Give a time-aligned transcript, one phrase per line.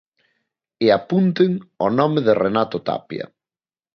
[0.85, 1.51] E apunten
[1.85, 3.25] o nome de Renato Tapia.